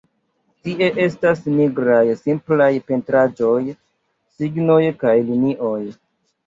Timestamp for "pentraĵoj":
2.89-3.61